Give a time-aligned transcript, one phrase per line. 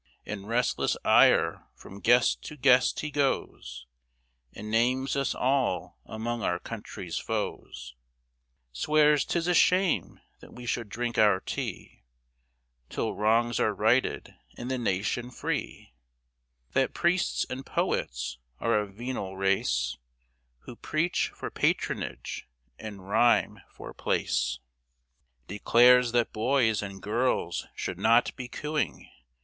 [0.25, 3.85] In restless ire from guest to guest he goes,
[4.51, 7.93] And names us all among our country's foes;
[8.71, 12.01] Swears 'tis a shame that we should drink our tea,
[12.89, 15.93] 'Till wrongs are righted and the nation free,
[16.71, 19.99] That priests and poets are a venal race,
[20.61, 22.47] Who preach for patronage
[22.79, 24.57] and rhyme for place;
[25.47, 29.07] Declares that boys and girls should not be cooing.